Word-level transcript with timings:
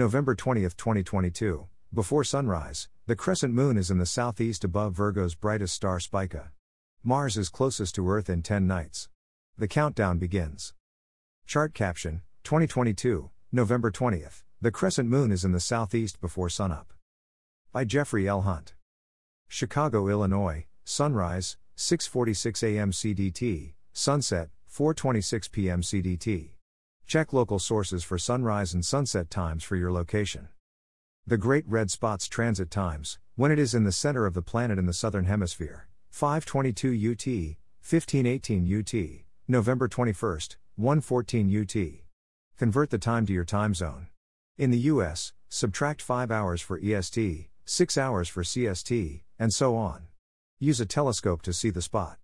November 0.00 0.34
20, 0.34 0.62
2022. 0.62 1.66
Before 1.92 2.24
sunrise, 2.24 2.88
the 3.06 3.14
crescent 3.14 3.52
moon 3.52 3.76
is 3.76 3.90
in 3.90 3.98
the 3.98 4.06
southeast 4.06 4.64
above 4.64 4.94
Virgo's 4.94 5.34
brightest 5.34 5.74
star 5.74 6.00
Spica. 6.00 6.52
Mars 7.04 7.36
is 7.36 7.50
closest 7.50 7.96
to 7.96 8.08
Earth 8.08 8.30
in 8.30 8.40
10 8.40 8.66
nights. 8.66 9.10
The 9.58 9.68
countdown 9.68 10.16
begins. 10.16 10.72
Chart 11.46 11.74
caption 11.74 12.22
2022, 12.44 13.28
November 13.52 13.90
20th. 13.90 14.42
The 14.62 14.70
crescent 14.70 15.10
moon 15.10 15.30
is 15.30 15.44
in 15.44 15.52
the 15.52 15.60
southeast 15.60 16.18
before 16.18 16.48
sunup. 16.48 16.94
By 17.70 17.84
Jeffrey 17.84 18.26
L. 18.26 18.40
Hunt. 18.40 18.72
Chicago, 19.48 20.08
Illinois, 20.08 20.64
sunrise 20.82 21.58
6:46 21.76 22.62
a.m. 22.62 22.90
CDT, 22.90 23.74
sunset 23.92 24.48
4:26 24.66 25.52
p.m. 25.52 25.82
CDT. 25.82 26.52
Check 27.10 27.32
local 27.32 27.58
sources 27.58 28.04
for 28.04 28.18
sunrise 28.18 28.72
and 28.72 28.86
sunset 28.86 29.30
times 29.30 29.64
for 29.64 29.74
your 29.74 29.90
location. 29.90 30.46
The 31.26 31.36
Great 31.36 31.64
Red 31.66 31.90
Spot's 31.90 32.28
transit 32.28 32.70
times, 32.70 33.18
when 33.34 33.50
it 33.50 33.58
is 33.58 33.74
in 33.74 33.82
the 33.82 33.90
center 33.90 34.26
of 34.26 34.34
the 34.34 34.42
planet 34.42 34.78
in 34.78 34.86
the 34.86 34.92
southern 34.92 35.24
hemisphere. 35.24 35.88
522 36.10 37.10
UT, 37.10 37.26
1518 37.82 38.78
UT, 38.78 39.24
November 39.48 39.88
21st, 39.88 40.54
114 40.76 41.60
UT. 41.60 41.76
Convert 42.56 42.90
the 42.90 42.98
time 42.98 43.26
to 43.26 43.32
your 43.32 43.44
time 43.44 43.74
zone. 43.74 44.06
In 44.56 44.70
the 44.70 44.86
US, 44.92 45.32
subtract 45.48 46.00
5 46.00 46.30
hours 46.30 46.60
for 46.60 46.78
EST, 46.78 47.48
6 47.64 47.98
hours 47.98 48.28
for 48.28 48.44
CST, 48.44 49.22
and 49.36 49.52
so 49.52 49.74
on. 49.74 50.02
Use 50.60 50.80
a 50.80 50.86
telescope 50.86 51.42
to 51.42 51.52
see 51.52 51.70
the 51.70 51.82
spot. 51.82 52.18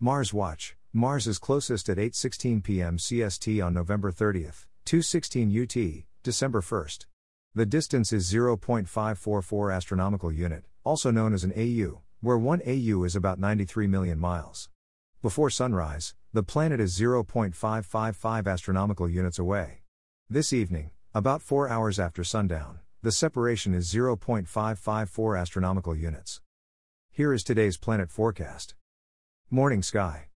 Mars 0.00 0.32
Watch 0.32 0.74
Mars 0.96 1.26
is 1.26 1.38
closest 1.38 1.90
at 1.90 1.98
8:16 1.98 2.62
p.m. 2.64 2.96
CST 2.96 3.62
on 3.62 3.74
November 3.74 4.10
30th, 4.10 4.64
2:16 4.86 5.52
UT, 5.62 6.04
December 6.22 6.62
1st. 6.62 7.04
The 7.54 7.66
distance 7.66 8.14
is 8.14 8.32
0.544 8.32 9.76
astronomical 9.76 10.32
unit, 10.32 10.64
also 10.84 11.10
known 11.10 11.34
as 11.34 11.44
an 11.44 11.52
AU, 11.54 12.00
where 12.22 12.38
1 12.38 12.62
AU 12.66 13.04
is 13.04 13.14
about 13.14 13.38
93 13.38 13.86
million 13.86 14.18
miles. 14.18 14.70
Before 15.20 15.50
sunrise, 15.50 16.14
the 16.32 16.42
planet 16.42 16.80
is 16.80 16.98
0.555 16.98 18.46
astronomical 18.50 19.06
units 19.06 19.38
away. 19.38 19.82
This 20.30 20.50
evening, 20.54 20.92
about 21.12 21.42
4 21.42 21.68
hours 21.68 22.00
after 22.00 22.24
sundown, 22.24 22.78
the 23.02 23.12
separation 23.12 23.74
is 23.74 23.92
0.554 23.92 25.38
astronomical 25.38 25.94
units. 25.94 26.40
Here 27.10 27.34
is 27.34 27.44
today's 27.44 27.76
planet 27.76 28.10
forecast. 28.10 28.74
Morning 29.50 29.82
sky. 29.82 30.28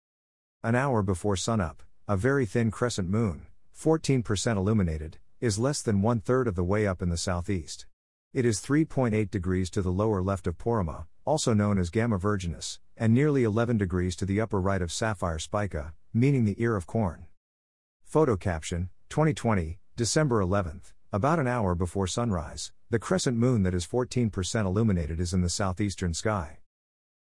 An 0.62 0.76
hour 0.76 1.02
before 1.02 1.38
sunup, 1.38 1.84
a 2.06 2.18
very 2.18 2.46
thin 2.46 2.70
crescent 2.70 3.10
moon, 3.10 3.48
14% 3.74 4.58
illuminated, 4.58 5.18
is 5.40 5.58
less 5.58 5.82
than 5.82 6.02
one 6.02 6.20
third 6.20 6.50
of 6.50 6.56
the 6.56 6.66
way 6.66 6.86
up 6.86 7.02
in 7.02 7.08
the 7.08 7.16
southeast. 7.16 7.86
It 8.34 8.44
is 8.44 8.60
3.8 8.60 9.32
degrees 9.32 9.70
to 9.70 9.82
the 9.82 9.90
lower 9.90 10.22
left 10.22 10.48
of 10.48 10.58
Porrima, 10.58 11.06
also 11.24 11.54
known 11.54 11.78
as 11.78 11.90
Gamma 11.90 12.20
Virginis, 12.20 12.80
and 12.98 13.14
nearly 13.14 13.46
11 13.46 13.78
degrees 13.78 14.18
to 14.18 14.26
the 14.26 14.42
upper 14.42 14.60
right 14.60 14.82
of 14.82 14.92
Sapphire 14.92 15.40
Spica, 15.40 15.94
meaning 16.14 16.44
the 16.44 16.62
ear 16.62 16.76
of 16.76 16.86
corn. 16.86 17.28
Photo 18.04 18.36
caption 18.36 18.90
2020, 19.08 19.80
December 19.96 20.44
11th, 20.44 20.92
about 21.14 21.40
an 21.40 21.48
hour 21.48 21.74
before 21.74 22.06
sunrise, 22.06 22.74
the 22.90 23.00
crescent 23.00 23.38
moon 23.38 23.64
that 23.64 23.74
is 23.74 23.88
14% 23.88 24.66
illuminated 24.66 25.22
is 25.22 25.34
in 25.34 25.40
the 25.40 25.50
southeastern 25.50 26.14
sky. 26.14 26.59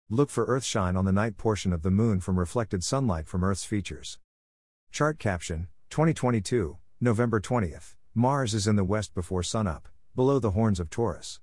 Look 0.08 0.30
for 0.30 0.46
Earthshine 0.46 0.96
on 0.96 1.04
the 1.04 1.10
night 1.10 1.36
portion 1.36 1.72
of 1.72 1.82
the 1.82 1.90
moon 1.90 2.20
from 2.20 2.38
reflected 2.38 2.84
sunlight 2.84 3.26
from 3.26 3.42
Earth's 3.42 3.64
features. 3.64 4.20
Chart 4.92 5.18
caption 5.18 5.66
2022, 5.90 6.76
November 7.00 7.40
20th. 7.40 7.96
Mars 8.14 8.54
is 8.54 8.68
in 8.68 8.76
the 8.76 8.84
west 8.84 9.14
before 9.14 9.42
sunup, 9.42 9.88
below 10.14 10.38
the 10.38 10.52
horns 10.52 10.78
of 10.78 10.90
Taurus. 10.90 11.40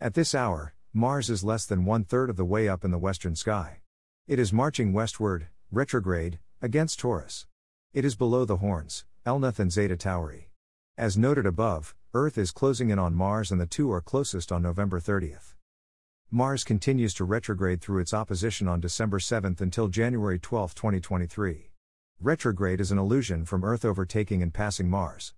At 0.00 0.14
this 0.14 0.34
hour, 0.34 0.74
Mars 0.92 1.30
is 1.30 1.44
less 1.44 1.66
than 1.66 1.84
one 1.84 2.02
third 2.02 2.30
of 2.30 2.36
the 2.36 2.44
way 2.44 2.68
up 2.68 2.84
in 2.84 2.90
the 2.90 2.98
western 2.98 3.36
sky. 3.36 3.78
It 4.26 4.40
is 4.40 4.52
marching 4.52 4.92
westward, 4.92 5.46
retrograde, 5.70 6.40
against 6.60 6.98
Taurus. 6.98 7.46
It 7.92 8.04
is 8.04 8.16
below 8.16 8.44
the 8.44 8.56
horns, 8.56 9.04
Elnath 9.24 9.60
and 9.60 9.70
Zeta 9.70 9.96
Tauri. 9.96 10.46
As 10.98 11.16
noted 11.16 11.46
above, 11.46 11.94
Earth 12.12 12.38
is 12.38 12.50
closing 12.50 12.90
in 12.90 12.98
on 12.98 13.14
Mars 13.14 13.52
and 13.52 13.60
the 13.60 13.66
two 13.66 13.92
are 13.92 14.00
closest 14.00 14.50
on 14.50 14.62
November 14.62 14.98
30th. 14.98 15.54
Mars 16.36 16.64
continues 16.64 17.14
to 17.14 17.24
retrograde 17.24 17.80
through 17.80 18.00
its 18.00 18.12
opposition 18.12 18.66
on 18.66 18.80
December 18.80 19.20
7 19.20 19.54
until 19.60 19.86
January 19.86 20.36
12, 20.36 20.74
2023. 20.74 21.70
Retrograde 22.20 22.80
is 22.80 22.90
an 22.90 22.98
illusion 22.98 23.44
from 23.44 23.62
Earth 23.62 23.84
overtaking 23.84 24.42
and 24.42 24.52
passing 24.52 24.90
Mars. 24.90 25.32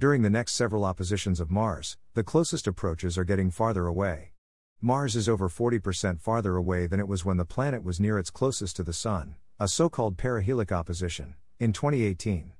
During 0.00 0.22
the 0.22 0.28
next 0.28 0.54
several 0.54 0.84
oppositions 0.84 1.38
of 1.38 1.48
Mars, 1.48 1.96
the 2.14 2.24
closest 2.24 2.66
approaches 2.66 3.16
are 3.16 3.22
getting 3.22 3.52
farther 3.52 3.86
away. 3.86 4.32
Mars 4.80 5.14
is 5.14 5.28
over 5.28 5.48
40% 5.48 6.20
farther 6.20 6.56
away 6.56 6.88
than 6.88 6.98
it 6.98 7.06
was 7.06 7.24
when 7.24 7.36
the 7.36 7.44
planet 7.44 7.84
was 7.84 8.00
near 8.00 8.18
its 8.18 8.30
closest 8.30 8.74
to 8.74 8.82
the 8.82 8.92
Sun, 8.92 9.36
a 9.60 9.68
so 9.68 9.88
called 9.88 10.16
perihelic 10.16 10.72
opposition, 10.72 11.36
in 11.60 11.72
2018. 11.72 12.50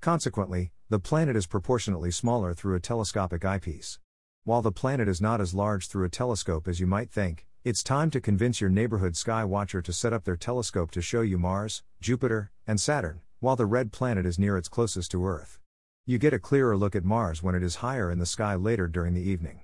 Consequently, 0.00 0.72
the 0.88 0.98
planet 0.98 1.36
is 1.36 1.46
proportionately 1.46 2.10
smaller 2.10 2.54
through 2.54 2.76
a 2.76 2.80
telescopic 2.80 3.44
eyepiece. 3.44 3.98
While 4.44 4.62
the 4.62 4.72
planet 4.72 5.06
is 5.06 5.20
not 5.20 5.42
as 5.42 5.52
large 5.52 5.86
through 5.86 6.06
a 6.06 6.08
telescope 6.08 6.66
as 6.66 6.80
you 6.80 6.86
might 6.86 7.10
think, 7.10 7.46
it's 7.62 7.82
time 7.82 8.10
to 8.10 8.22
convince 8.22 8.58
your 8.58 8.70
neighborhood 8.70 9.14
sky 9.14 9.44
watcher 9.44 9.82
to 9.82 9.92
set 9.92 10.14
up 10.14 10.24
their 10.24 10.36
telescope 10.36 10.90
to 10.92 11.02
show 11.02 11.20
you 11.20 11.36
Mars, 11.36 11.82
Jupiter, 12.00 12.50
and 12.66 12.80
Saturn, 12.80 13.20
while 13.40 13.54
the 13.54 13.66
red 13.66 13.92
planet 13.92 14.24
is 14.24 14.38
near 14.38 14.56
its 14.56 14.70
closest 14.70 15.10
to 15.10 15.26
Earth. 15.26 15.60
You 16.06 16.16
get 16.16 16.32
a 16.32 16.38
clearer 16.38 16.74
look 16.74 16.96
at 16.96 17.04
Mars 17.04 17.42
when 17.42 17.54
it 17.54 17.62
is 17.62 17.76
higher 17.76 18.10
in 18.10 18.18
the 18.18 18.24
sky 18.24 18.54
later 18.54 18.88
during 18.88 19.12
the 19.12 19.20
evening. 19.20 19.60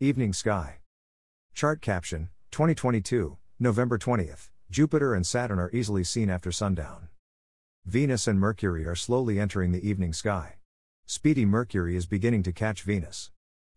Evening 0.00 0.32
Sky. 0.32 0.78
Chart 1.54 1.80
caption 1.80 2.28
2022, 2.50 3.38
November 3.60 3.98
20th. 3.98 4.50
Jupiter 4.68 5.14
and 5.14 5.24
Saturn 5.24 5.60
are 5.60 5.70
easily 5.72 6.02
seen 6.02 6.28
after 6.28 6.50
sundown. 6.50 7.06
Venus 7.86 8.26
and 8.26 8.40
Mercury 8.40 8.84
are 8.84 8.96
slowly 8.96 9.38
entering 9.38 9.70
the 9.70 9.88
evening 9.88 10.12
sky. 10.12 10.56
Speedy 11.06 11.44
Mercury 11.44 11.94
is 11.94 12.06
beginning 12.06 12.42
to 12.42 12.52
catch 12.52 12.82
Venus. 12.82 13.30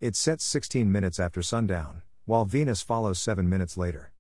It 0.06 0.16
sets 0.16 0.44
16 0.44 0.92
minutes 0.92 1.20
after 1.20 1.42
sundown, 1.42 2.04
while 2.26 2.46
Venus 2.46 2.84
follows 2.84 3.18
7 3.18 3.50
minutes 3.50 3.76
later. 3.76 4.12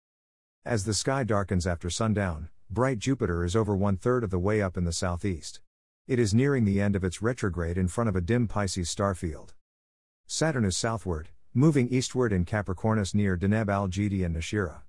As 0.66 0.84
the 0.84 0.96
sky 0.96 1.24
darkens 1.24 1.68
after 1.68 1.92
sundown, 1.92 2.50
bright 2.72 2.98
Jupiter 2.98 3.46
is 3.46 3.56
over 3.56 3.76
one 3.76 3.96
third 3.96 4.24
of 4.24 4.32
the 4.32 4.40
way 4.40 4.64
up 4.64 4.78
in 4.78 4.86
the 4.86 4.92
southeast. 4.92 5.60
It 6.08 6.18
is 6.18 6.34
nearing 6.34 6.66
the 6.66 6.82
end 6.82 6.96
of 6.96 7.04
its 7.04 7.22
retrograde 7.22 7.78
in 7.78 7.88
front 7.88 8.10
of 8.10 8.16
a 8.16 8.22
dim 8.22 8.48
Pisces 8.48 8.90
star 8.90 9.14
field. 9.14 9.54
Saturn 10.26 10.66
is 10.66 10.76
southward, 10.76 11.30
moving 11.54 11.88
eastward 11.90 12.34
in 12.34 12.46
Capricornus 12.46 13.14
near 13.14 13.38
Deneb 13.38 13.68
Algedi 13.68 14.26
and 14.26 14.36
Nashira. 14.36 14.82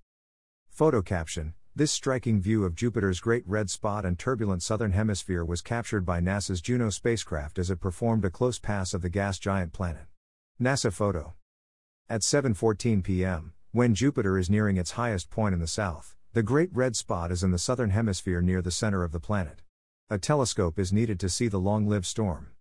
Photo 0.70 1.02
caption 1.02 1.52
This 1.74 1.92
striking 1.92 2.40
view 2.40 2.64
of 2.64 2.74
Jupiter's 2.74 3.20
great 3.20 3.46
red 3.46 3.68
spot 3.68 4.06
and 4.06 4.18
turbulent 4.18 4.62
southern 4.62 4.92
hemisphere 4.92 5.44
was 5.44 5.60
captured 5.60 6.06
by 6.06 6.22
NASA's 6.22 6.62
Juno 6.62 6.88
spacecraft 6.88 7.58
as 7.58 7.70
it 7.70 7.80
performed 7.80 8.24
a 8.24 8.30
close 8.30 8.58
pass 8.58 8.94
of 8.94 9.02
the 9.02 9.10
gas 9.10 9.38
giant 9.38 9.74
planet. 9.74 10.06
NASA 10.58 10.90
photo. 10.90 11.34
At 12.08 12.22
7:14 12.22 13.04
p.m., 13.04 13.52
when 13.72 13.94
Jupiter 13.94 14.38
is 14.38 14.48
nearing 14.48 14.78
its 14.78 14.92
highest 14.92 15.28
point 15.28 15.52
in 15.52 15.60
the 15.60 15.66
south, 15.66 16.16
the 16.32 16.42
great 16.42 16.70
red 16.72 16.96
spot 16.96 17.30
is 17.30 17.42
in 17.42 17.50
the 17.50 17.58
southern 17.58 17.90
hemisphere 17.90 18.40
near 18.40 18.62
the 18.62 18.70
center 18.70 19.04
of 19.04 19.12
the 19.12 19.20
planet. 19.20 19.60
A 20.08 20.16
telescope 20.16 20.78
is 20.78 20.94
needed 20.94 21.20
to 21.20 21.28
see 21.28 21.48
the 21.48 21.60
long-lived 21.60 22.06
storm. 22.06 22.52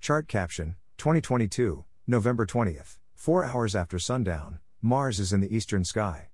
Chart 0.00 0.26
caption: 0.26 0.76
2022, 0.96 1.84
November 2.06 2.46
20th. 2.46 2.96
4 3.14 3.44
hours 3.44 3.76
after 3.76 3.98
sundown, 3.98 4.60
Mars 4.80 5.20
is 5.20 5.30
in 5.30 5.42
the 5.42 5.54
eastern 5.54 5.84
sky. 5.84 6.28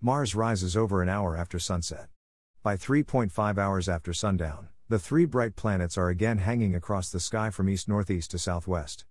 Mars 0.00 0.34
rises 0.34 0.74
over 0.74 1.02
an 1.02 1.10
hour 1.10 1.36
after 1.36 1.58
sunset. 1.58 2.08
By 2.62 2.78
3.5 2.78 3.58
hours 3.58 3.90
after 3.90 4.14
sundown, 4.14 4.68
the 4.88 4.98
three 4.98 5.26
bright 5.26 5.54
planets 5.54 5.98
are 5.98 6.08
again 6.08 6.38
hanging 6.38 6.74
across 6.74 7.10
the 7.10 7.20
sky 7.20 7.50
from 7.50 7.68
east 7.68 7.88
northeast 7.88 8.30
to 8.30 8.38
southwest. 8.38 9.04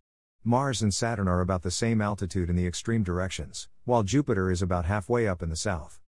Mars 0.45 0.81
and 0.81 0.93
Saturn 0.93 1.29
are 1.29 1.39
about 1.39 1.61
the 1.61 1.71
same 1.71 2.01
altitude 2.01 2.49
in 2.49 2.57
the 2.57 2.67
extreme 2.67 3.01
directions, 3.01 3.69
while 3.85 4.03
Jupiter 4.03 4.51
is 4.51 4.61
about 4.61 4.83
halfway 4.83 5.25
up 5.25 5.41
in 5.41 5.47
the 5.47 5.55
south. 5.55 6.01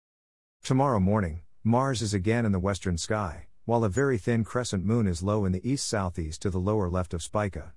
Tomorrow 0.65 0.99
morning, 0.99 1.43
Mars 1.63 2.03
is 2.03 2.13
again 2.13 2.45
in 2.45 2.51
the 2.51 2.59
western 2.59 2.99
sky, 2.99 3.47
while 3.65 3.85
a 3.85 3.89
very 3.89 4.19
thin 4.19 4.43
crescent 4.43 4.85
moon 4.85 5.07
is 5.07 5.23
low 5.23 5.45
in 5.45 5.53
the 5.53 5.63
east 5.63 5.89
southeast 5.89 6.43
to 6.43 6.51
the 6.51 6.59
lower 6.59 6.91
left 6.91 7.15
of 7.15 7.23
Spica. 7.23 7.75